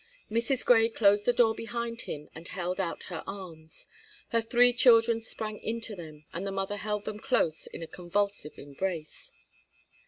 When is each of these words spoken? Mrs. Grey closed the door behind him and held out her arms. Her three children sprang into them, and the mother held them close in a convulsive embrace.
Mrs. 0.31 0.65
Grey 0.65 0.89
closed 0.89 1.25
the 1.25 1.31
door 1.31 1.53
behind 1.53 2.01
him 2.09 2.27
and 2.33 2.47
held 2.47 2.79
out 2.81 3.03
her 3.03 3.23
arms. 3.27 3.85
Her 4.29 4.41
three 4.41 4.73
children 4.73 5.21
sprang 5.21 5.59
into 5.59 5.95
them, 5.95 6.25
and 6.33 6.43
the 6.43 6.51
mother 6.51 6.77
held 6.77 7.05
them 7.05 7.19
close 7.19 7.67
in 7.67 7.83
a 7.83 7.87
convulsive 7.87 8.57
embrace. 8.57 9.31